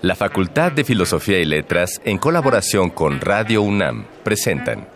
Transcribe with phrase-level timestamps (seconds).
[0.00, 4.86] La Facultad de Filosofía y Letras, en colaboración con Radio UNAM, presentan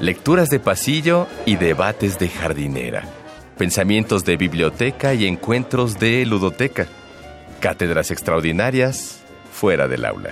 [0.00, 3.02] Lecturas de pasillo y debates de jardinera.
[3.58, 6.86] Pensamientos de biblioteca y encuentros de ludoteca.
[7.60, 9.20] Cátedras extraordinarias
[9.52, 10.30] fuera del aula.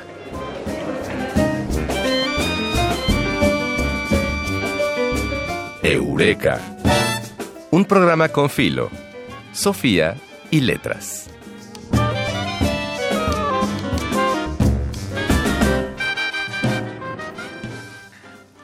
[5.83, 6.61] Eureka.
[7.71, 8.91] Un programa con filo,
[9.55, 10.17] Sofía
[10.51, 11.31] y letras.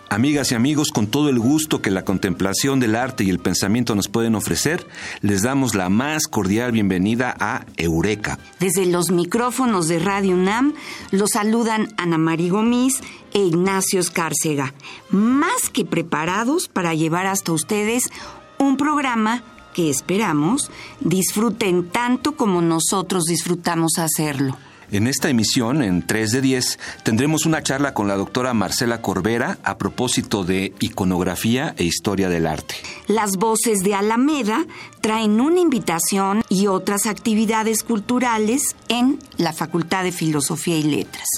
[0.08, 3.94] Amigas y amigos, con todo el gusto que la contemplación del arte y el pensamiento
[3.94, 4.84] nos pueden ofrecer,
[5.20, 8.40] les damos la más cordial bienvenida a Eureka.
[8.58, 10.74] Desde los micrófonos de Radio UNAM
[11.12, 13.00] los saludan Ana María Gomis
[13.32, 14.74] e Ignacio Escárcega,
[15.10, 18.10] más que preparados para llevar hasta ustedes
[18.58, 24.56] un programa que esperamos disfruten tanto como nosotros disfrutamos hacerlo.
[24.92, 29.58] En esta emisión, en 3 de 10, tendremos una charla con la doctora Marcela Corbera
[29.62, 32.74] a propósito de iconografía e historia del arte.
[33.06, 34.66] Las voces de Alameda
[35.00, 41.28] traen una invitación y otras actividades culturales en la Facultad de Filosofía y Letras.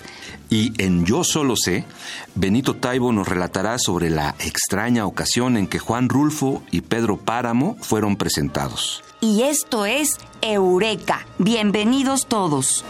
[0.48, 1.84] Y en Yo Solo Sé,
[2.34, 7.76] Benito Taibo nos relatará sobre la extraña ocasión en que Juan Rulfo y Pedro Páramo
[7.80, 9.04] fueron presentados.
[9.20, 11.26] Y esto es Eureka.
[11.38, 12.84] Bienvenidos todos.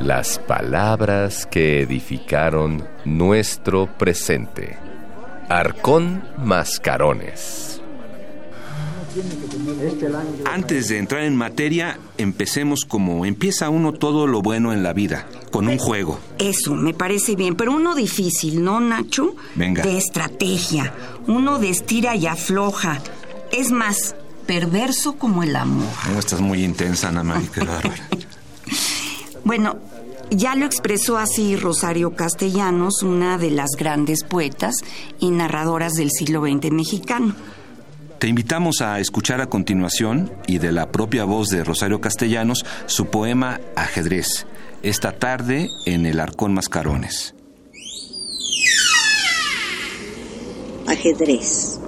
[0.00, 4.78] Las palabras que edificaron nuestro presente.
[5.48, 7.80] Arcón Mascarones.
[10.44, 15.26] Antes de entrar en materia, empecemos como empieza uno todo lo bueno en la vida,
[15.50, 16.18] con un juego.
[16.38, 19.34] Eso, me parece bien, pero uno difícil, ¿no, Nacho?
[19.54, 19.82] Venga.
[19.82, 20.92] De estrategia,
[21.26, 23.00] uno de estira y afloja.
[23.52, 24.14] Es más,
[24.46, 25.88] perverso como el amor.
[26.12, 28.08] No, estás muy intensa, Ana María, qué bárbara.
[29.44, 29.76] Bueno,
[30.32, 34.74] ya lo expresó así Rosario Castellanos, una de las grandes poetas
[35.20, 37.36] y narradoras del siglo XX mexicano.
[38.18, 43.06] Te invitamos a escuchar a continuación, y de la propia voz de Rosario Castellanos, su
[43.06, 44.46] poema Ajedrez,
[44.82, 47.34] esta tarde en el Arcón Mascarones.
[50.86, 51.78] Ajedrez.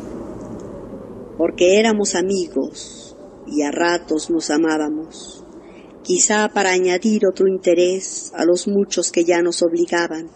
[1.38, 5.46] Porque éramos amigos y a ratos nos amábamos,
[6.02, 10.28] quizá para añadir otro interés a los muchos que ya nos obligaban,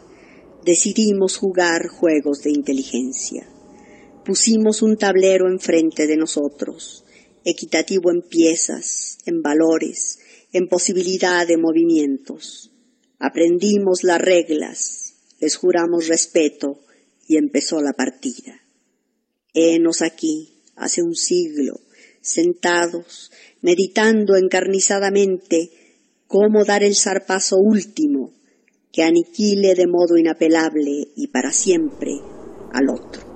[0.64, 3.51] decidimos jugar juegos de inteligencia
[4.24, 7.04] pusimos un tablero enfrente de nosotros,
[7.44, 10.18] equitativo en piezas, en valores,
[10.52, 12.70] en posibilidad de movimientos.
[13.18, 16.80] Aprendimos las reglas, les juramos respeto
[17.26, 18.60] y empezó la partida.
[19.54, 21.80] Henos aquí, hace un siglo,
[22.20, 25.70] sentados, meditando encarnizadamente
[26.26, 28.32] cómo dar el zarpazo último
[28.92, 32.12] que aniquile de modo inapelable y para siempre
[32.72, 33.31] al otro.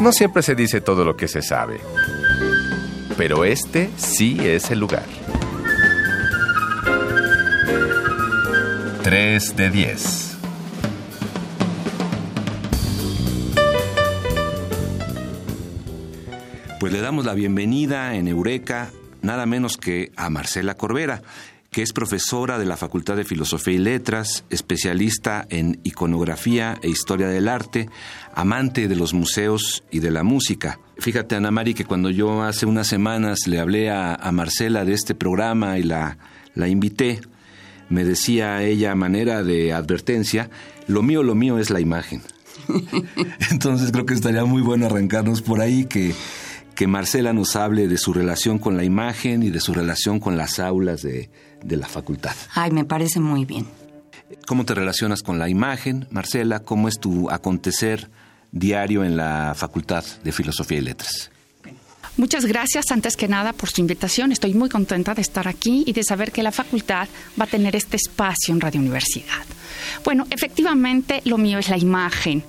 [0.00, 1.78] No siempre se dice todo lo que se sabe,
[3.18, 5.04] pero este sí es el lugar.
[9.02, 10.36] 3 de 10.
[16.78, 21.20] Pues le damos la bienvenida en Eureka, nada menos que a Marcela Corbera,
[21.70, 27.28] que es profesora de la Facultad de Filosofía y Letras, especialista en iconografía e historia
[27.28, 27.88] del arte,
[28.34, 30.80] amante de los museos y de la música.
[30.98, 35.14] Fíjate, Ana Mari, que cuando yo hace unas semanas le hablé a, Marcela de este
[35.14, 36.18] programa y la,
[36.54, 37.20] la invité,
[37.88, 40.50] me decía ella a manera de advertencia,
[40.88, 42.20] lo mío, lo mío es la imagen.
[43.50, 46.14] Entonces creo que estaría muy bueno arrancarnos por ahí, que,
[46.80, 50.38] que Marcela nos hable de su relación con la imagen y de su relación con
[50.38, 51.28] las aulas de,
[51.62, 52.34] de la facultad.
[52.54, 53.66] Ay, me parece muy bien.
[54.46, 56.60] ¿Cómo te relacionas con la imagen, Marcela?
[56.60, 58.08] ¿Cómo es tu acontecer
[58.50, 61.30] diario en la Facultad de Filosofía y Letras?
[62.16, 64.32] Muchas gracias antes que nada por su invitación.
[64.32, 67.76] Estoy muy contenta de estar aquí y de saber que la facultad va a tener
[67.76, 69.44] este espacio en Radio Universidad.
[70.02, 72.42] Bueno, efectivamente lo mío es la imagen.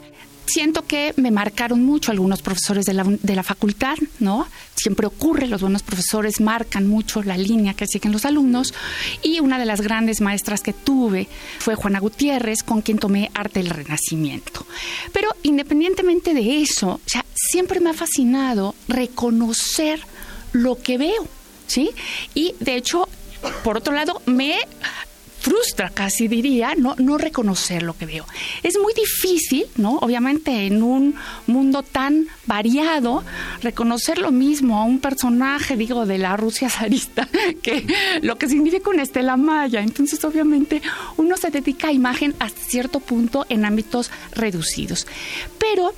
[0.45, 4.47] Siento que me marcaron mucho algunos profesores de la, de la, facultad, ¿no?
[4.75, 8.73] Siempre ocurre, los buenos profesores marcan mucho la línea que siguen los alumnos.
[9.21, 11.27] Y una de las grandes maestras que tuve
[11.59, 14.65] fue Juana Gutiérrez, con quien tomé arte del Renacimiento.
[15.13, 20.01] Pero independientemente de eso, o sea, siempre me ha fascinado reconocer
[20.53, 21.27] lo que veo,
[21.67, 21.91] ¿sí?
[22.33, 23.07] Y de hecho,
[23.63, 24.57] por otro lado, me
[25.41, 28.25] frustra casi diría no no reconocer lo que veo.
[28.63, 31.15] Es muy difícil no obviamente en un
[31.47, 33.23] mundo tan variado
[33.61, 37.27] reconocer lo mismo a un personaje digo de la Rusia zarista
[37.61, 37.85] que
[38.21, 39.81] lo que significa una estela maya.
[39.81, 40.81] Entonces obviamente
[41.17, 45.07] uno se dedica a imagen hasta cierto punto en ámbitos reducidos.
[45.57, 45.93] Pero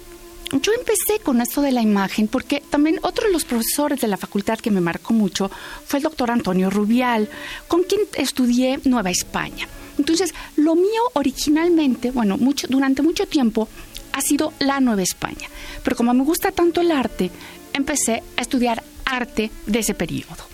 [0.61, 4.17] yo empecé con esto de la imagen porque también otro de los profesores de la
[4.17, 5.49] facultad que me marcó mucho
[5.85, 7.29] fue el doctor Antonio Rubial,
[7.67, 9.67] con quien estudié Nueva España.
[9.97, 13.67] Entonces, lo mío originalmente, bueno, mucho, durante mucho tiempo
[14.11, 15.49] ha sido la Nueva España.
[15.83, 17.31] Pero como me gusta tanto el arte,
[17.73, 20.45] empecé a estudiar arte de ese periodo.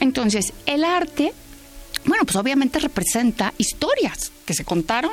[0.00, 1.32] Entonces, el arte,
[2.04, 5.12] bueno, pues obviamente representa historias que se contaron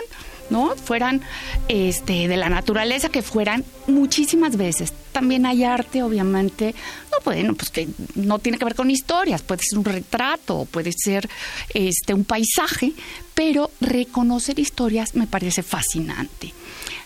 [0.49, 0.75] ¿no?
[0.75, 1.21] Fueran
[1.67, 4.93] este, de la naturaleza, que fueran muchísimas veces.
[5.11, 6.73] También hay arte, obviamente,
[7.11, 10.91] no bueno, pues que no tiene que ver con historias, puede ser un retrato, puede
[10.91, 11.29] ser
[11.73, 12.93] este, un paisaje,
[13.33, 16.53] pero reconocer historias me parece fascinante.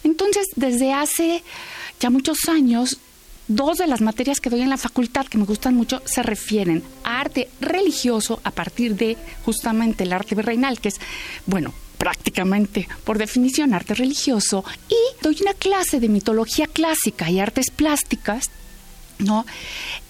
[0.04, 1.44] Entonces, desde hace
[2.00, 3.00] ya muchos años,
[3.48, 6.84] dos de las materias que doy en la facultad que me gustan mucho se refieren
[7.04, 11.00] a arte religioso a partir de justamente el arte virreinal, que es,
[11.46, 17.72] bueno, prácticamente por definición arte religioso y doy una clase de mitología clásica y artes
[17.72, 18.50] plásticas
[19.20, 19.46] ¿no?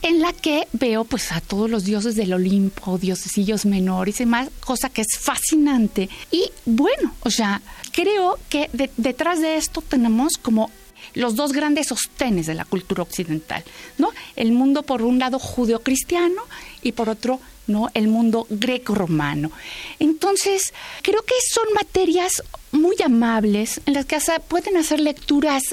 [0.01, 4.49] En la que veo pues a todos los dioses del Olimpo, diosesillos menores y demás,
[4.59, 6.09] cosa que es fascinante.
[6.31, 7.61] Y bueno, o sea,
[7.91, 10.69] creo que detrás de esto tenemos como
[11.17, 13.63] los dos grandes sostenes de la cultura occidental,
[13.97, 14.11] ¿no?
[14.35, 16.41] El mundo por un lado judeocristiano
[16.81, 17.89] y por otro ¿no?
[17.93, 19.51] el mundo greco-romano.
[19.99, 22.41] Entonces, creo que son materias
[22.71, 24.17] muy amables en las que
[24.47, 25.63] pueden hacer lecturas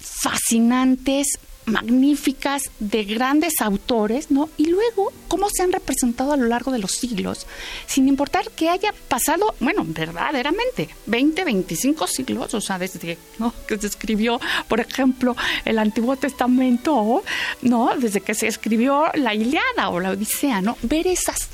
[0.00, 4.50] fascinantes, magníficas de grandes autores, ¿no?
[4.56, 7.46] Y luego cómo se han representado a lo largo de los siglos,
[7.86, 13.18] sin importar que haya pasado, bueno, verdaderamente 20, 25 siglos, o sea, desde
[13.66, 17.22] que se escribió, por ejemplo, el Antiguo Testamento,
[17.62, 17.90] ¿no?
[17.98, 20.76] Desde que se escribió la Iliada o la Odisea, ¿no?
[20.82, 21.48] Ver esas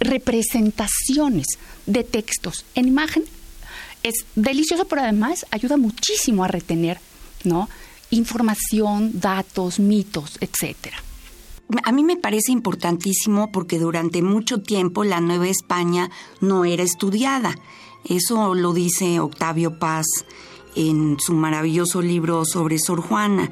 [0.00, 1.46] representaciones
[1.86, 3.24] de textos en imagen
[4.02, 7.00] es delicioso, pero además ayuda muchísimo a retener,
[7.44, 7.68] ¿no?
[8.16, 10.96] Información, datos, mitos, etcétera.
[11.84, 16.10] A mí me parece importantísimo porque durante mucho tiempo la Nueva España
[16.40, 17.56] no era estudiada.
[18.04, 20.06] Eso lo dice Octavio Paz
[20.76, 23.50] en su maravilloso libro sobre Sor Juana.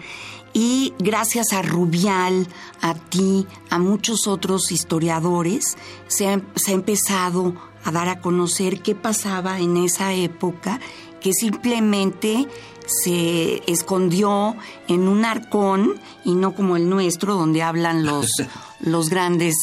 [0.52, 2.46] Y gracias a Rubial,
[2.80, 5.76] a ti, a muchos otros historiadores,
[6.06, 10.78] se ha, se ha empezado a dar a conocer qué pasaba en esa época,
[11.20, 12.46] que simplemente
[12.86, 14.56] se escondió
[14.88, 18.26] en un arcón y no como el nuestro donde hablan los
[18.80, 19.56] los grandes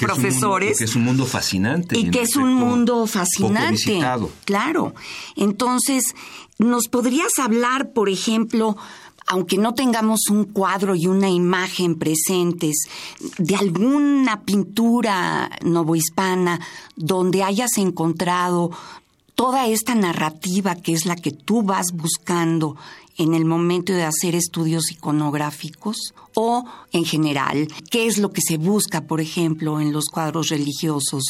[0.00, 0.78] profesores.
[0.78, 1.98] que es un mundo fascinante.
[1.98, 4.00] Y, que es un mundo fascinante.
[4.44, 4.94] Claro.
[5.36, 6.14] Entonces,
[6.58, 8.76] ¿nos podrías hablar, por ejemplo,
[9.26, 12.76] aunque no tengamos un cuadro y una imagen presentes,
[13.38, 16.60] de alguna pintura novohispana
[16.94, 18.70] donde hayas encontrado
[19.36, 22.76] toda esta narrativa que es la que tú vas buscando
[23.18, 28.56] en el momento de hacer estudios iconográficos o en general, qué es lo que se
[28.56, 31.22] busca, por ejemplo, en los cuadros religiosos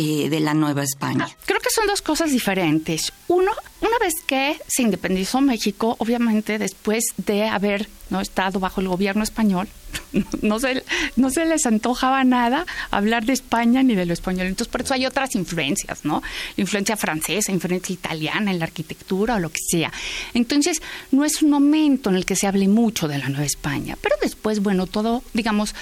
[0.00, 1.28] eh, de la Nueva España.
[1.44, 3.12] Creo que son dos cosas diferentes.
[3.26, 3.50] Uno,
[3.80, 9.24] una vez que se independizó México, obviamente después de haber no estado bajo el gobierno
[9.24, 9.66] español,
[10.42, 10.84] no se,
[11.16, 14.46] no se les antojaba nada hablar de España ni de lo español.
[14.46, 16.22] Entonces, por eso hay otras influencias, ¿no?
[16.56, 19.92] Influencia francesa, influencia italiana en la arquitectura o lo que sea.
[20.32, 23.98] Entonces, no es un momento en el que se hable mucho de la Nueva España.
[24.00, 25.74] Pero después, bueno, todo, digamos,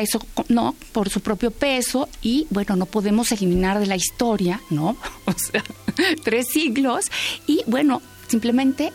[0.00, 0.74] eso, ¿no?
[0.92, 4.96] Por su propio peso y, bueno, no podemos eliminar de la historia, ¿no?
[5.26, 5.62] O sea,
[6.24, 7.06] tres siglos
[7.46, 8.92] y, bueno, simplemente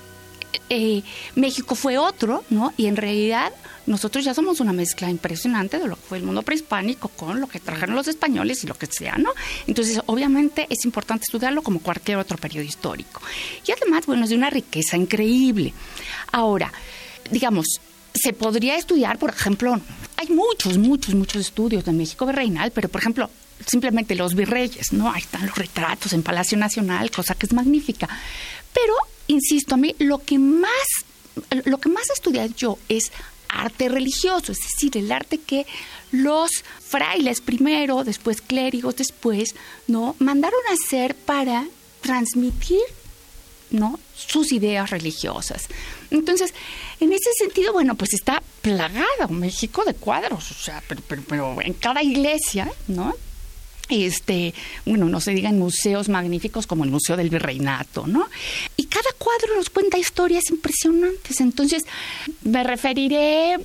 [0.69, 1.01] eh,
[1.35, 2.73] México fue otro, ¿no?
[2.77, 3.53] Y en realidad
[3.85, 7.47] nosotros ya somos una mezcla impresionante de lo que fue el mundo prehispánico con lo
[7.47, 9.31] que trajeron los españoles y lo que sea, ¿no?
[9.67, 13.21] Entonces, obviamente es importante estudiarlo como cualquier otro periodo histórico.
[13.65, 15.73] Y además, bueno, es de una riqueza increíble.
[16.31, 16.71] Ahora,
[17.29, 17.79] digamos,
[18.13, 19.79] se podría estudiar, por ejemplo,
[20.27, 23.29] hay muchos, muchos, muchos estudios de México virreinal, pero por ejemplo,
[23.65, 25.11] simplemente los virreyes, ¿no?
[25.11, 28.07] Ahí están los retratos en Palacio Nacional, cosa que es magnífica.
[28.73, 28.93] Pero,
[29.27, 30.71] insisto, a mí lo que más
[31.65, 33.11] lo que más estudié yo es
[33.49, 35.65] arte religioso, es decir, el arte que
[36.11, 39.55] los frailes primero, después clérigos, después,
[39.87, 40.15] ¿no?
[40.19, 41.65] Mandaron a hacer para
[42.01, 42.81] transmitir,
[43.71, 43.99] ¿no?
[44.15, 45.67] sus ideas religiosas.
[46.11, 46.53] Entonces,
[46.99, 51.73] en ese sentido, bueno, pues está plagado México de cuadros, o sea, pero, pero, en
[51.73, 53.13] cada iglesia, ¿no?
[53.89, 54.53] este,
[54.85, 58.27] bueno, no se digan museos magníficos como el Museo del Virreinato, ¿no?
[58.77, 61.39] Y cada cuadro nos cuenta historias impresionantes.
[61.39, 61.83] Entonces,
[62.43, 63.57] me referiré,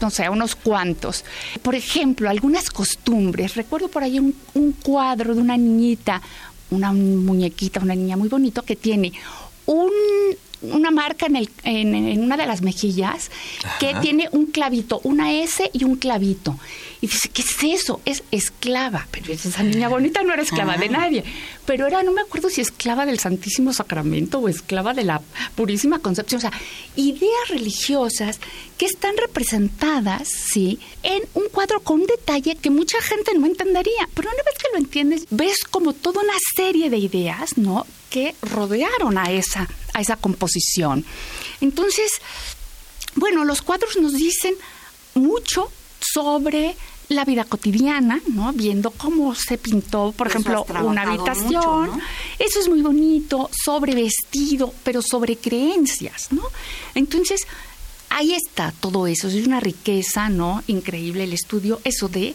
[0.00, 1.24] no, sé, a unos cuantos.
[1.62, 3.56] Por ejemplo, algunas costumbres.
[3.56, 6.22] Recuerdo por ahí un cuadro de una niñita,
[6.70, 9.12] una muñequita, una niña muy bonito que tiene
[10.62, 13.30] una marca en, el, en, una de las mejillas
[13.78, 16.58] que tiene un clavito, una S y un clavito.
[17.00, 18.00] Y dice, ¿qué es eso?
[18.04, 19.06] Es esclava.
[19.10, 21.24] Pero esa niña bonita no era esclava de nadie.
[21.66, 25.20] Pero era, no me acuerdo si esclava del Santísimo Sacramento o esclava de la
[25.54, 26.38] Purísima Concepción.
[26.38, 26.52] O sea,
[26.96, 28.40] ideas religiosas
[28.78, 34.08] que están representadas, sí, en un cuadro con un detalle que mucha gente no entendería.
[34.14, 37.86] Pero una vez que lo entiendes, ves como toda una serie de ideas, ¿no?
[38.10, 41.04] Que rodearon a esa, a esa composición.
[41.62, 42.12] Entonces,
[43.14, 44.54] bueno, los cuadros nos dicen
[45.14, 46.76] mucho sobre
[47.08, 48.52] la vida cotidiana, ¿no?
[48.52, 51.98] Viendo cómo se pintó, por ejemplo, una habitación.
[52.38, 56.42] Eso es muy bonito, sobre vestido, pero sobre creencias, ¿no?
[56.94, 57.46] Entonces,
[58.10, 60.62] ahí está todo eso, es una riqueza, ¿no?
[60.66, 62.34] Increíble el estudio, eso de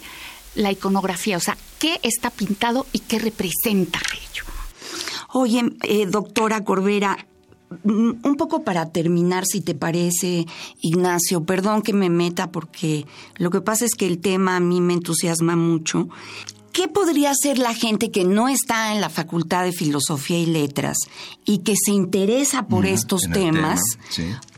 [0.56, 4.46] la iconografía, o sea, qué está pintado y qué representa ello.
[5.34, 7.26] Oye, eh, doctora Corbera,
[7.84, 10.46] un poco para terminar, si te parece,
[10.82, 13.06] Ignacio, perdón que me meta porque
[13.38, 16.10] lo que pasa es que el tema a mí me entusiasma mucho.
[16.72, 20.98] ¿Qué podría hacer la gente que no está en la Facultad de Filosofía y Letras
[21.46, 23.82] y que se interesa por estos temas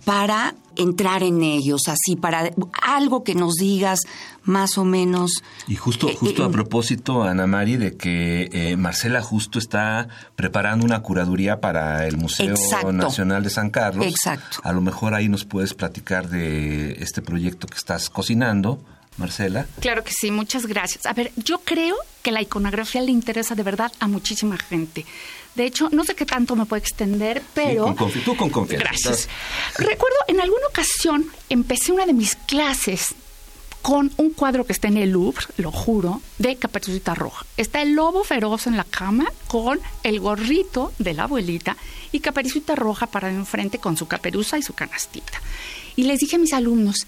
[0.06, 2.52] para entrar en ellos, así, para
[2.82, 4.00] algo que nos digas
[4.44, 5.44] más o menos.
[5.68, 10.08] Y justo, eh, justo a eh, propósito, Ana Mari, de que eh, Marcela justo está
[10.36, 12.54] preparando una curaduría para el Museo
[12.92, 14.06] Nacional de San Carlos.
[14.06, 14.60] Exacto.
[14.64, 18.80] A lo mejor ahí nos puedes platicar de este proyecto que estás cocinando.
[19.18, 19.68] Marcela.
[19.80, 21.06] Claro que sí, muchas gracias.
[21.06, 25.06] A ver, yo creo que la iconografía le interesa de verdad a muchísima gente.
[25.56, 27.96] De hecho, no sé qué tanto me puede extender, pero...
[28.26, 28.88] tú con confianza.
[28.88, 29.30] Gracias.
[29.78, 33.14] Recuerdo, en alguna ocasión empecé una de mis clases
[33.84, 37.46] con un cuadro que está en el Louvre, lo juro, de Caperucita Roja.
[37.58, 41.76] Está el lobo feroz en la cama con el gorrito de la abuelita
[42.14, 45.42] y Caperucita Roja para enfrente con su caperuza y su canastita.
[45.98, 47.06] Y les dije a mis alumnos,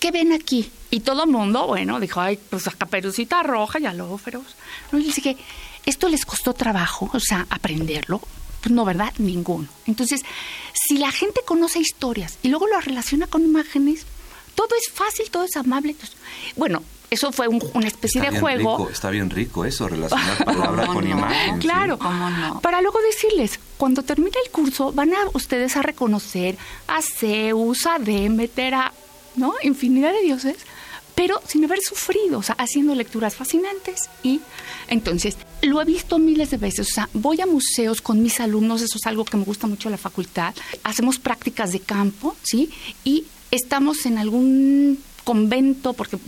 [0.00, 0.70] ¿qué ven aquí?
[0.90, 4.54] Y todo el mundo, bueno, dijo, ay, pues a Caperucita Roja y al lobo feroz.
[4.92, 5.38] No, y les dije,
[5.86, 8.20] ¿Esto les costó trabajo, o sea, aprenderlo?
[8.60, 9.12] Pues no, ¿verdad?
[9.18, 9.68] Ninguno.
[9.86, 10.22] Entonces,
[10.72, 14.06] si la gente conoce historias y luego lo relaciona con imágenes,
[14.54, 15.96] todo es fácil, todo es amable.
[16.56, 18.88] bueno, eso fue una especie de juego.
[18.90, 21.58] está bien rico eso, relacionar palabra con imagen.
[21.58, 22.60] Claro, no?
[22.62, 27.98] para luego decirles, cuando termine el curso, van a ustedes a reconocer a Zeus, a
[27.98, 28.92] Demeter, a
[29.36, 29.54] ¿no?
[29.62, 30.56] infinidad de dioses
[31.14, 34.40] pero sin haber sufrido, o sea, haciendo lecturas fascinantes y
[34.88, 38.82] entonces lo he visto miles de veces, o sea, voy a museos con mis alumnos,
[38.82, 42.70] eso es algo que me gusta mucho de la facultad, hacemos prácticas de campo, ¿sí?
[43.04, 46.18] Y estamos en algún convento, porque,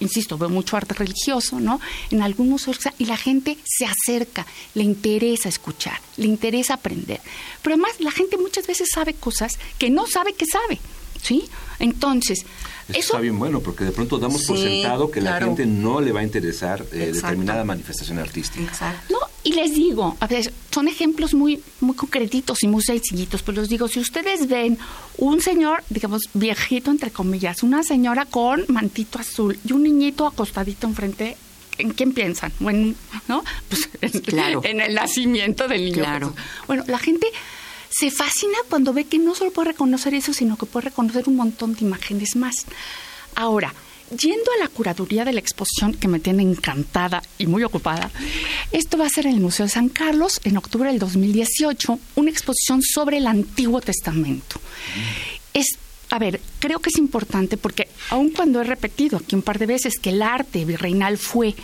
[0.00, 1.80] insisto, veo mucho arte religioso, ¿no?
[2.10, 7.20] En algún museo, y la gente se acerca, le interesa escuchar, le interesa aprender.
[7.62, 10.78] Pero además la gente muchas veces sabe cosas que no sabe que sabe,
[11.22, 11.44] ¿sí?
[11.78, 12.44] Entonces,
[12.88, 16.12] eso, está bien bueno, porque de pronto damos por sentado que la gente no le
[16.12, 18.64] va a interesar eh, determinada manifestación artística.
[18.64, 19.12] Exacto.
[19.12, 23.60] No, y les digo, a ver, son ejemplos muy, muy concretitos y muy sencillitos, pero
[23.60, 24.78] les digo, si ustedes ven
[25.18, 30.86] un señor, digamos, viejito, entre comillas, una señora con mantito azul y un niñito acostadito
[30.86, 31.36] enfrente
[31.78, 32.52] ¿En quién piensan?
[32.58, 32.94] Bueno,
[33.28, 33.44] ¿no?
[33.68, 33.88] Pues
[34.24, 34.62] claro.
[34.64, 36.04] en el nacimiento del niño.
[36.04, 36.34] Claro.
[36.66, 37.26] Bueno, la gente
[37.90, 41.36] se fascina cuando ve que no solo puede reconocer eso, sino que puede reconocer un
[41.36, 42.66] montón de imágenes más.
[43.34, 43.74] Ahora,
[44.10, 48.10] yendo a la curaduría de la exposición que me tiene encantada y muy ocupada,
[48.72, 52.30] esto va a ser en el Museo de San Carlos en octubre del 2018, una
[52.30, 54.60] exposición sobre el Antiguo Testamento.
[55.52, 55.78] Es
[56.08, 59.66] a ver, creo que es importante porque aun cuando he repetido aquí un par de
[59.66, 61.54] veces que el arte virreinal fue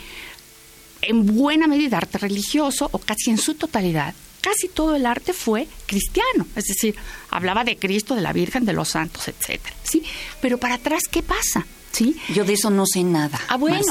[1.01, 4.13] en buena medida arte religioso o casi en su totalidad,
[4.43, 6.95] casi todo el arte fue cristiano, es decir,
[7.29, 10.03] hablaba de Cristo, de la Virgen, de los santos, etcétera, ¿sí?
[10.41, 11.65] Pero para atrás, ¿qué pasa?
[11.91, 12.17] ¿Sí?
[12.33, 13.39] Yo de eso no sé nada.
[13.47, 13.81] Ah, bueno.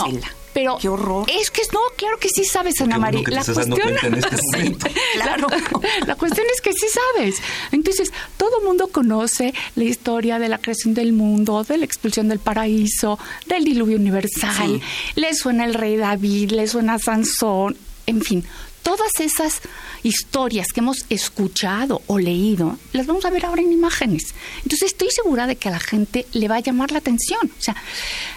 [0.53, 1.25] Pero Qué horror.
[1.31, 3.23] Es que no, claro que sí sabes, Ana María.
[3.29, 4.87] la cuestión, en este momento.
[5.15, 5.47] claro.
[6.07, 7.37] la cuestión es que sí sabes.
[7.71, 12.29] Entonces, todo el mundo conoce la historia de la creación del mundo, de la expulsión
[12.29, 14.83] del paraíso, del diluvio universal.
[15.15, 18.45] Le suena el rey David, le suena Sansón, en fin,
[18.83, 19.61] todas esas
[20.03, 24.35] historias que hemos escuchado o leído, las vamos a ver ahora en imágenes.
[24.65, 27.51] Entonces estoy segura de que a la gente le va a llamar la atención.
[27.59, 27.77] O sea,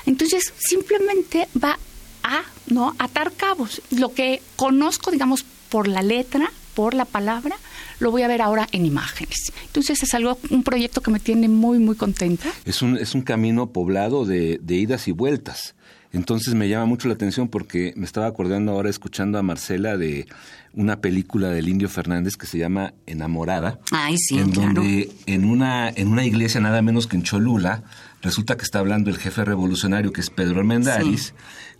[0.05, 1.77] entonces simplemente va
[2.23, 3.81] a no atar cabos.
[3.91, 7.57] Lo que conozco, digamos, por la letra, por la palabra,
[7.99, 9.51] lo voy a ver ahora en imágenes.
[9.65, 12.51] Entonces es algo, un proyecto que me tiene muy, muy contenta.
[12.65, 15.74] Es un, es un camino poblado de, de idas y vueltas.
[16.15, 20.27] Entonces me llama mucho la atención porque me estaba acordando ahora escuchando a Marcela de
[20.73, 23.79] una película del Indio Fernández que se llama Enamorada.
[23.91, 24.75] Ay, sí, en claro.
[24.75, 27.83] donde en una, en una iglesia nada menos que en Cholula,
[28.21, 31.33] resulta que está hablando el jefe revolucionario que es Pedro Armendáriz,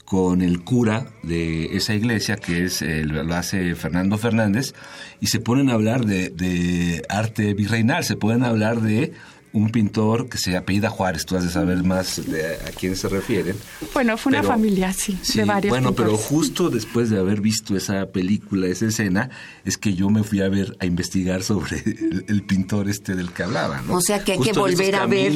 [0.04, 4.74] con el cura de esa iglesia, que es el, lo hace Fernando Fernández,
[5.22, 9.13] y se ponen a hablar de, de arte virreinal, se pueden hablar de
[9.55, 13.07] un pintor que se apellida Juárez, tú has de saber más de a quién se
[13.07, 13.55] refieren.
[13.93, 17.39] Bueno, fue una Pero- familia, sí, Sí, de varios bueno, pero justo después de haber
[17.39, 19.29] visto esa película, esa escena,
[19.63, 23.31] es que yo me fui a ver, a investigar sobre el, el pintor este del
[23.31, 23.95] que hablaba, ¿no?
[23.95, 25.31] O sea que hay que Justo volver a ver.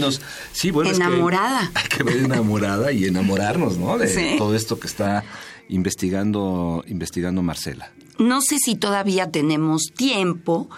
[0.52, 1.72] Sí, bueno, es que Enamorada.
[1.74, 3.98] hay que ver enamorada y enamorarnos, ¿no?
[3.98, 4.36] De Sí.
[4.38, 5.24] todo esto que está
[5.70, 7.92] investigando, investigando Marcela.
[8.18, 10.70] No sé si todavía tenemos tiempo,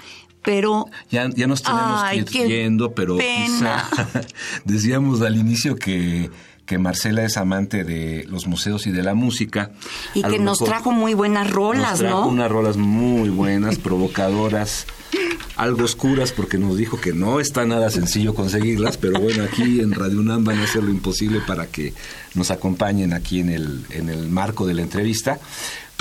[0.43, 3.87] pero Ya, ya nos tenemos Ay, que ir yendo, pero pena.
[3.89, 4.21] quizá
[4.65, 6.29] decíamos al inicio que,
[6.65, 9.71] que Marcela es amante de los museos y de la música.
[10.13, 12.27] y que nos trajo muy buenas rolas, nos trajo ¿no?
[12.27, 14.85] unas rolas muy buenas, provocadoras,
[15.57, 19.91] algo oscuras, porque nos dijo que no está nada sencillo conseguirlas, pero bueno, aquí en
[19.91, 21.93] Radio UNAM van a hacer lo imposible para que
[22.33, 25.39] nos acompañen aquí en el, en el marco de la entrevista.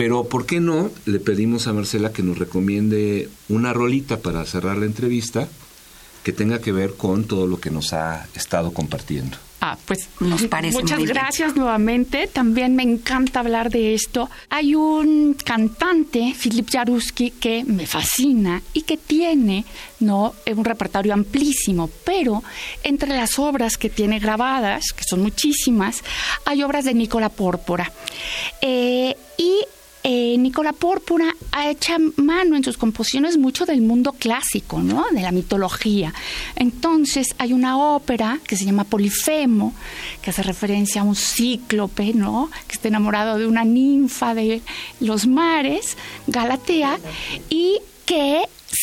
[0.00, 0.90] Pero, ¿por qué no?
[1.04, 5.46] Le pedimos a Marcela que nos recomiende una rolita para cerrar la entrevista
[6.22, 9.36] que tenga que ver con todo lo que nos ha estado compartiendo.
[9.60, 11.14] Ah, pues Nos parece muchas muy bien.
[11.18, 12.28] gracias nuevamente.
[12.28, 14.30] También me encanta hablar de esto.
[14.48, 19.66] Hay un cantante, Philip Jaruski, que me fascina y que tiene
[19.98, 22.42] no un repertorio amplísimo, pero
[22.82, 26.02] entre las obras que tiene grabadas, que son muchísimas,
[26.46, 27.92] hay obras de Nicola Pórpora.
[28.62, 29.66] Eh, y
[30.02, 35.04] eh, Nicola Pórpora ha hecho mano en sus composiciones mucho del mundo clásico, ¿no?
[35.12, 36.14] De la mitología.
[36.56, 39.74] Entonces hay una ópera que se llama Polifemo,
[40.22, 42.50] que hace referencia a un cíclope, ¿no?
[42.66, 44.62] Que está enamorado de una ninfa de
[45.00, 46.98] los mares, Galatea,
[47.50, 47.80] y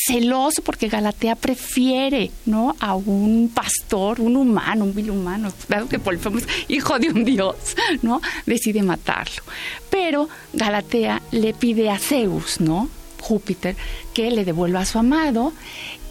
[0.07, 2.75] celoso porque Galatea prefiere, ¿no?
[2.79, 7.25] A un pastor, un humano, un vil humano, dado que Polifemo es hijo de un
[7.25, 7.55] dios,
[8.01, 8.21] ¿no?
[8.45, 9.43] Decide matarlo.
[9.89, 12.89] Pero Galatea le pide a Zeus, ¿no?
[13.19, 13.75] Júpiter,
[14.13, 15.51] que le devuelva a su amado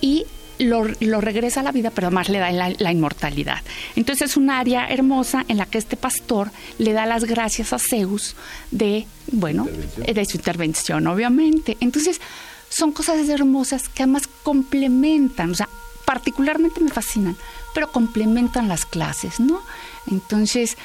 [0.02, 0.26] y
[0.58, 3.62] lo, lo regresa a la vida, pero además le da la, la inmortalidad.
[3.94, 7.78] Entonces es un área hermosa en la que este pastor le da las gracias a
[7.78, 8.36] Zeus
[8.70, 11.76] de, bueno, de su intervención, obviamente.
[11.80, 12.20] Entonces
[12.76, 15.68] son cosas hermosas que además complementan, o sea,
[16.04, 17.34] particularmente me fascinan,
[17.72, 19.62] pero complementan las clases, ¿no?
[20.06, 20.76] Entonces,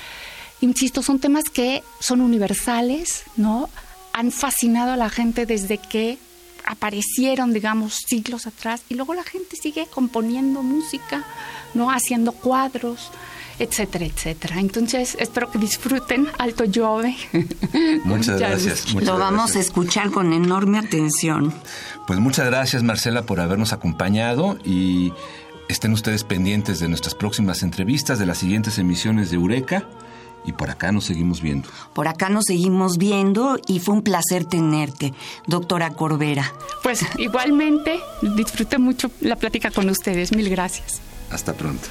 [0.62, 3.70] insisto, son temas que son universales, ¿no?
[4.14, 6.18] Han fascinado a la gente desde que
[6.66, 11.26] aparecieron, digamos, siglos atrás, y luego la gente sigue componiendo música,
[11.74, 11.92] ¿no?
[11.92, 13.12] Haciendo cuadros,
[13.60, 14.60] etcétera, etcétera.
[14.60, 17.16] Entonces, espero que disfruten Alto Jove.
[18.06, 18.94] Muchas gracias.
[18.94, 19.56] muchas lo vamos gracias.
[19.56, 21.54] a escuchar con enorme atención.
[22.08, 25.14] Pues muchas gracias Marcela por habernos acompañado y
[25.70, 29.88] estén ustedes pendientes de nuestras próximas entrevistas, de las siguientes emisiones de Eureka
[30.46, 31.70] y por acá nos seguimos viendo.
[31.94, 35.14] Por acá nos seguimos viendo y fue un placer tenerte,
[35.48, 36.52] doctora Corbera.
[36.84, 38.00] Pues igualmente,
[38.36, 40.36] disfruté mucho la plática con ustedes.
[40.36, 41.02] Mil gracias.
[41.30, 41.88] Hasta pronto.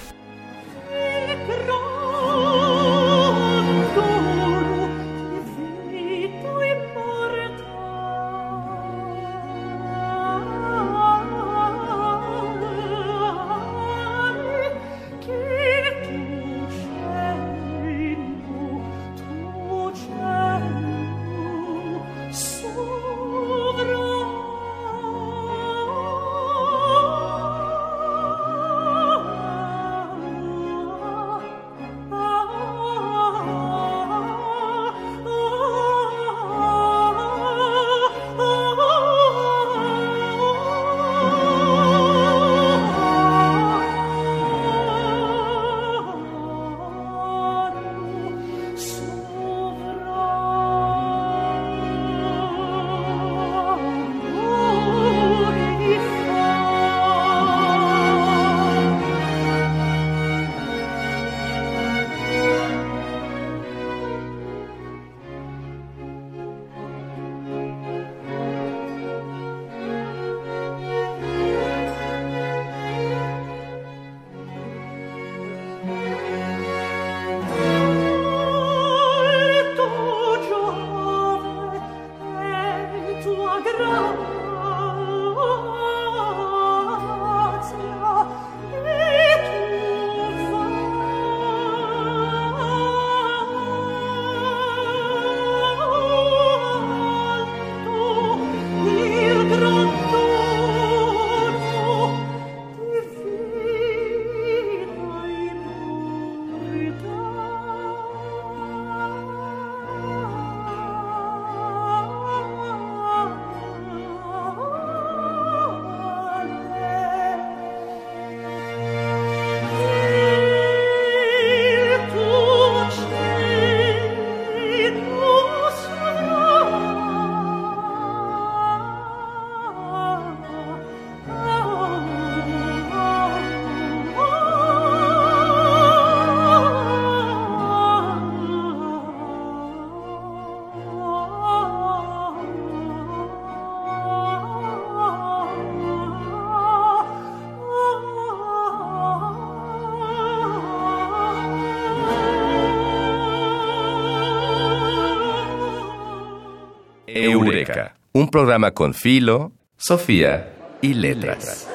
[158.30, 161.68] Programa con Filo, Sofía y Letras.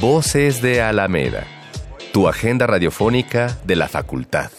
[0.00, 1.46] Voces de Alameda,
[2.12, 4.50] tu agenda radiofónica de la facultad.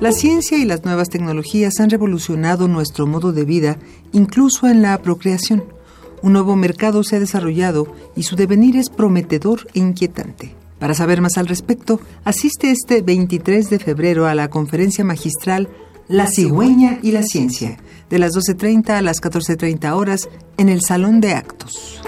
[0.00, 3.78] La ciencia y las nuevas tecnologías han revolucionado nuestro modo de vida,
[4.12, 5.64] incluso en la procreación.
[6.22, 10.61] Un nuevo mercado se ha desarrollado y su devenir es prometedor e inquietante.
[10.82, 15.68] Para saber más al respecto, asiste este 23 de febrero a la conferencia magistral
[16.08, 17.78] La cigüeña y la ciencia,
[18.10, 22.02] de las 12.30 a las 14.30 horas en el Salón de Actos.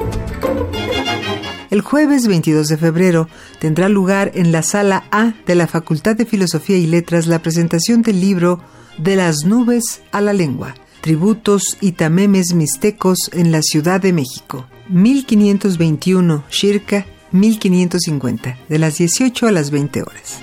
[1.70, 3.28] El jueves 22 de febrero
[3.60, 8.02] tendrá lugar en la sala A de la Facultad de Filosofía y Letras la presentación
[8.02, 8.58] del libro
[8.98, 14.66] De las nubes a la lengua, tributos y tamemes mixtecos en la Ciudad de México,
[14.88, 20.38] 1521, Shirka, 1550, de las 18 a las 20 horas.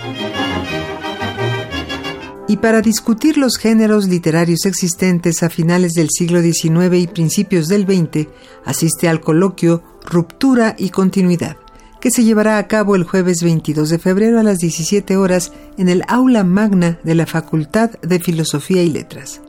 [2.49, 7.85] Y para discutir los géneros literarios existentes a finales del siglo XIX y principios del
[7.85, 8.27] XX,
[8.65, 11.55] asiste al coloquio Ruptura y Continuidad,
[12.01, 15.87] que se llevará a cabo el jueves 22 de febrero a las 17 horas en
[15.87, 19.39] el aula magna de la Facultad de Filosofía y Letras.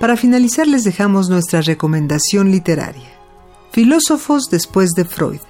[0.00, 3.12] Para finalizar les dejamos nuestra recomendación literaria.
[3.70, 5.40] Filósofos después de Freud.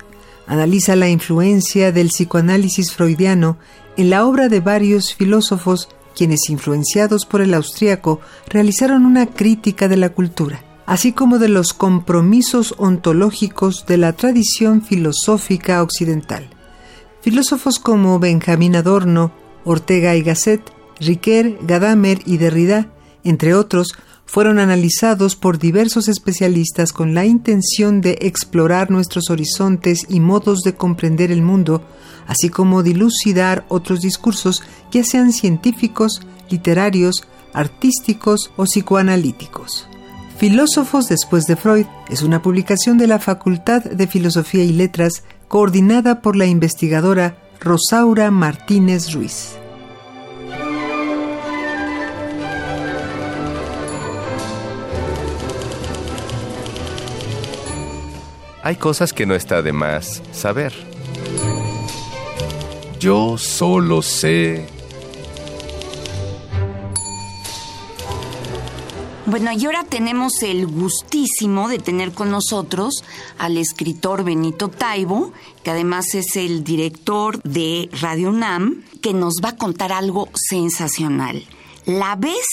[0.48, 3.58] Analiza la influencia del psicoanálisis freudiano
[3.96, 9.96] en la obra de varios filósofos quienes, influenciados por el austríaco, realizaron una crítica de
[9.96, 16.50] la cultura, así como de los compromisos ontológicos de la tradición filosófica occidental.
[17.20, 19.30] Filósofos como Benjamín Adorno,
[19.64, 20.60] Ortega y Gasset,
[20.98, 22.88] Riquet, Gadamer y Derrida,
[23.22, 23.94] entre otros,
[24.30, 30.76] fueron analizados por diversos especialistas con la intención de explorar nuestros horizontes y modos de
[30.76, 31.82] comprender el mundo,
[32.28, 34.62] así como dilucidar otros discursos,
[34.92, 39.88] ya sean científicos, literarios, artísticos o psicoanalíticos.
[40.38, 46.22] Filósofos después de Freud es una publicación de la Facultad de Filosofía y Letras coordinada
[46.22, 49.59] por la investigadora Rosaura Martínez Ruiz.
[58.62, 60.74] Hay cosas que no está de más saber.
[62.98, 64.66] Yo solo sé.
[69.24, 73.02] Bueno, y ahora tenemos el gustísimo de tener con nosotros
[73.38, 79.50] al escritor Benito Taibo, que además es el director de Radio UNAM, que nos va
[79.50, 81.44] a contar algo sensacional.
[81.86, 82.44] La vez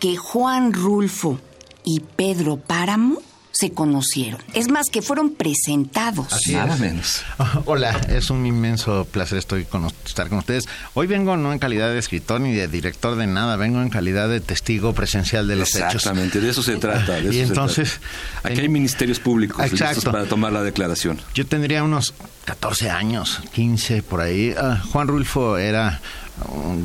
[0.00, 1.38] que Juan Rulfo
[1.84, 3.20] y Pedro Páramo
[3.58, 4.40] se conocieron.
[4.52, 6.30] Es más, que fueron presentados.
[6.32, 7.22] Así Nada menos.
[7.64, 10.68] Hola, es un inmenso placer estoy con, estar con ustedes.
[10.92, 14.28] Hoy vengo no en calidad de escritor ni de director de nada, vengo en calidad
[14.28, 15.94] de testigo presencial de los hechos.
[15.94, 17.18] Exactamente, de eso se trata.
[17.32, 18.00] y entonces...
[18.42, 20.12] Aquí hay ministerios públicos exacto.
[20.12, 21.18] para tomar la declaración.
[21.34, 22.12] Yo tendría unos
[22.44, 24.54] 14 años, 15 por ahí.
[24.56, 26.00] Ah, Juan Rulfo era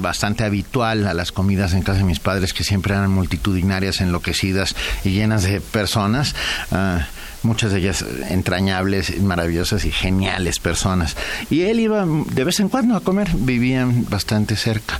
[0.01, 4.75] bastante habitual a las comidas en casa de mis padres que siempre eran multitudinarias, enloquecidas
[5.03, 6.35] y llenas de personas.
[6.71, 7.07] Ah,
[7.43, 11.15] muchas de ellas entrañables, maravillosas y geniales personas.
[11.49, 14.99] Y él iba de vez en cuando a comer, vivían bastante cerca.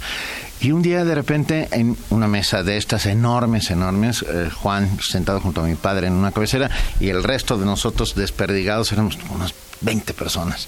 [0.60, 5.40] Y un día de repente en una mesa de estas enormes, enormes, eh, Juan sentado
[5.40, 9.56] junto a mi padre en una cabecera y el resto de nosotros desperdigados éramos unos
[9.82, 10.68] 20 personas.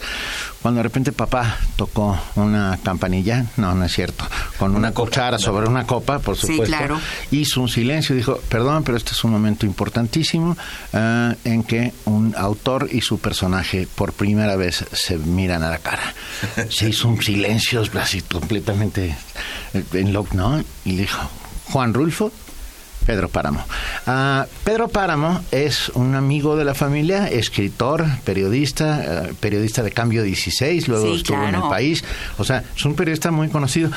[0.62, 4.26] Cuando de repente papá tocó una campanilla, no, no es cierto,
[4.58, 7.00] con una, cuchara sobre una copa, por supuesto, claro.
[7.32, 10.56] hizo un silencio y dijo, perdón, pero este es un momento importantísimo
[10.94, 15.78] eh, en que un autor y su personaje por primera vez se miran a la
[15.80, 16.14] cara.
[16.70, 19.16] Se hizo un silencio así completamente
[19.74, 20.64] eh, en lo, ¿no?
[20.86, 21.30] Y dijo,
[21.72, 22.32] Juan Rulfo,
[23.06, 23.66] Pedro Páramo.
[24.08, 30.24] Ah, Pedro Páramo es un amigo de la familia, escritor, periodista, eh, periodista de Cambio
[30.24, 32.04] 16, luego estuvo en el país.
[32.38, 33.92] O sea, es un periodista muy conocido.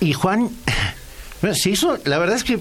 [0.00, 0.50] Y Juan...
[1.54, 2.58] se hizo, la verdad es que...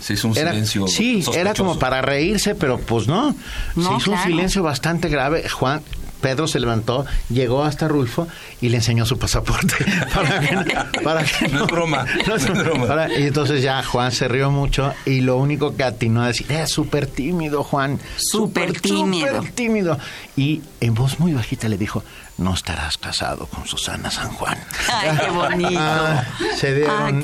[0.00, 0.86] Se hizo un silencio.
[0.88, 3.36] Sí, era como para reírse, pero pues no.
[3.74, 5.48] se hizo un silencio bastante grave.
[5.48, 5.82] Juan,
[6.26, 8.26] Pedro se levantó, llegó hasta Rulfo
[8.60, 9.76] y le enseñó su pasaporte.
[10.12, 12.04] para que, para que no, es broma.
[12.26, 13.06] No es broma.
[13.16, 16.68] y entonces ya Juan se rió mucho y lo único que atinó a decir, es
[16.68, 18.00] súper tímido, Juan.
[18.16, 19.36] Súper tímido.
[19.36, 19.98] Súper tímido.
[20.36, 22.02] Y en voz muy bajita le dijo,
[22.38, 24.58] no estarás casado con Susana San Juan.
[24.92, 25.70] Ay, qué bonito.
[25.78, 26.24] Ah,
[26.56, 27.22] se, dieron,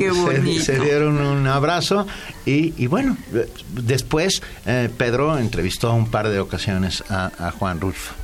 [0.63, 2.07] Se, dieron un abrazo
[2.45, 3.17] y, bueno,
[3.71, 8.15] después eh, Pedro entrevistó un par de ocasiones a, a Juan Rulfo.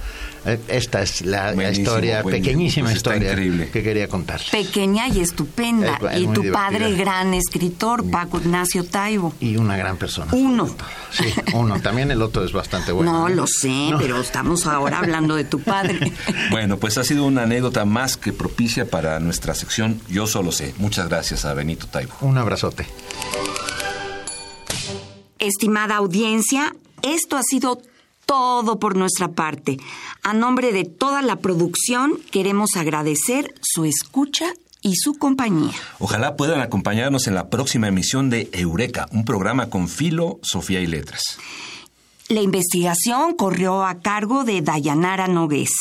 [0.68, 4.40] Esta es la, historia, pequeñísima pues historia que quería contar.
[4.50, 5.98] Pequeña y estupenda.
[6.16, 9.34] y tu padre, gran escritor, Paco Ignacio Taibo.
[9.40, 10.32] Y una gran persona.
[10.32, 10.74] Uno.
[11.10, 11.80] Sí, uno.
[11.80, 13.12] También el otro es bastante bueno.
[13.12, 16.12] No, lo sé, pero estamos ahora hablando de tu padre.
[16.50, 20.74] bueno, pues ha sido una anécdota más que propicia para nuestra sección Yo Solo Sé.
[20.78, 22.14] Muchas gracias a Benito Taibo.
[22.20, 22.86] Un abrazote.
[25.38, 27.80] Estimada audiencia, esto ha sido
[28.28, 29.78] todo por nuestra parte.
[30.22, 35.72] A nombre de toda la producción, queremos agradecer su escucha y su compañía.
[35.98, 40.86] Ojalá puedan acompañarnos en la próxima emisión de Eureka, un programa con filo, Sofía y
[40.86, 41.22] letras.
[42.28, 45.72] La investigación corrió a cargo de Dayanara Nogués.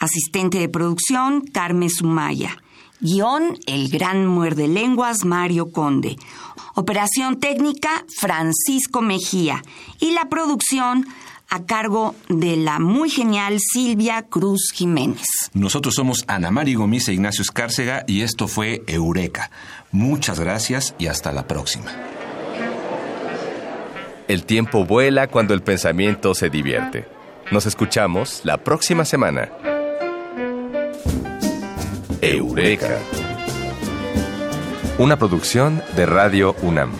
[0.00, 2.58] Asistente de producción, Carmen Sumaya.
[2.98, 6.16] Guión, el gran muerde lenguas, Mario Conde.
[6.74, 9.62] Operación técnica, Francisco Mejía.
[10.00, 11.06] Y la producción,
[11.48, 15.26] a cargo de la muy genial Silvia Cruz Jiménez.
[15.52, 19.50] Nosotros somos Ana María Gómez e Ignacio Escárcega y esto fue Eureka.
[19.92, 21.92] Muchas gracias y hasta la próxima.
[24.28, 27.06] El tiempo vuela cuando el pensamiento se divierte.
[27.52, 29.50] Nos escuchamos la próxima semana.
[32.20, 32.98] Eureka.
[34.98, 36.90] Una producción de Radio UNAM.